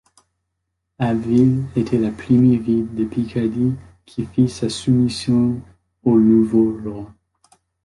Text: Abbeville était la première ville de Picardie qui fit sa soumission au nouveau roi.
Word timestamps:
Abbeville 0.97 1.65
était 1.75 1.99
la 1.99 2.09
première 2.09 2.59
ville 2.59 2.91
de 2.95 3.05
Picardie 3.05 3.75
qui 4.03 4.25
fit 4.25 4.49
sa 4.49 4.67
soumission 4.67 5.61
au 6.01 6.19
nouveau 6.19 6.79
roi. 6.83 7.13